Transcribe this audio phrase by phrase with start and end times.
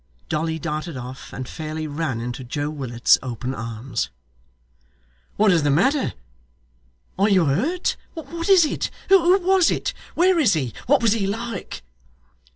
[0.29, 4.09] Dolly darted off, and fairly ran into Joe Willet's open arms.
[5.35, 6.15] 'What is the matter?
[7.19, 7.97] are you hurt?
[8.15, 8.89] what was it?
[9.09, 9.93] who was it?
[10.15, 10.73] where is he?
[10.87, 11.83] what was he like?